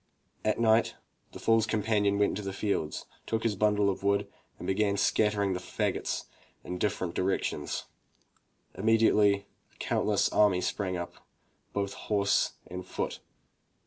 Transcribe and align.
At 0.43 0.59
night 0.59 0.95
the 1.31 1.37
foors 1.37 1.67
companion 1.67 2.15
went 2.17 2.29
out 2.29 2.29
into 2.29 2.41
the 2.41 2.53
fields, 2.57 3.05
took 3.27 3.43
his 3.43 3.55
bundle 3.55 3.87
of 3.87 4.01
wood, 4.01 4.27
and 4.57 4.65
began 4.65 4.97
scattering 4.97 5.53
the 5.53 5.59
fagots 5.59 6.25
in 6.63 6.79
different 6.79 7.13
directions. 7.13 7.83
Immediately 8.73 9.45
a 9.71 9.77
countless 9.77 10.27
army 10.29 10.61
sprang 10.61 10.97
up, 10.97 11.17
both 11.71 11.93
horse 11.93 12.53
and 12.65 12.83
foot. 12.83 13.19